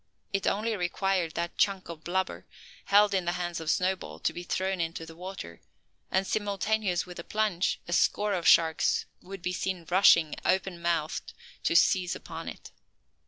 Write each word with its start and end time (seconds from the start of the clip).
It 0.33 0.47
only 0.47 0.75
required 0.75 1.35
that 1.35 1.59
"chunk" 1.59 1.87
of 1.87 2.03
blubber, 2.03 2.47
held 2.85 3.13
in 3.13 3.25
the 3.25 3.33
hands 3.33 3.59
of 3.59 3.69
Snowball, 3.69 4.17
to 4.21 4.33
be 4.33 4.41
thrown 4.41 4.81
into 4.81 5.05
the 5.05 5.15
water, 5.15 5.61
and 6.09 6.25
simultaneous 6.25 7.05
with 7.05 7.17
the 7.17 7.23
plunge 7.23 7.79
a 7.87 7.93
score 7.93 8.33
of 8.33 8.47
sharks 8.47 9.05
would 9.21 9.43
be 9.43 9.53
seen 9.53 9.85
rushing, 9.91 10.33
open 10.43 10.81
mouthed, 10.81 11.33
to 11.65 11.75
seize 11.75 12.15
upon 12.15 12.49
it. 12.49 12.71